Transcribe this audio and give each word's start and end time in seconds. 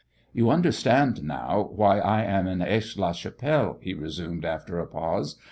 "You 0.33 0.49
understand 0.49 1.23
now 1.23 1.69
why 1.75 1.99
I 1.99 2.23
am 2.23 2.47
in 2.47 2.63
Aix 2.63 2.97
la 2.97 3.11
Chapelle," 3.11 3.77
he 3.81 3.93
resumed 3.93 4.43
after 4.45 4.79
a 4.79 4.87
pause. 4.87 5.39